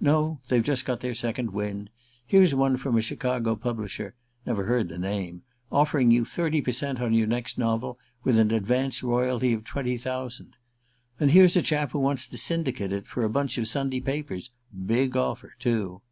[0.00, 1.90] "No: they've just got their second wind.
[2.26, 7.00] Here's one from a Chicago publisher never heard the name offering you thirty per cent.
[7.00, 10.56] on your next novel, with an advance royalty of twenty thousand.
[11.20, 14.50] And here's a chap who wants to syndicate it for a bunch of Sunday papers:
[14.72, 16.02] big offer, too.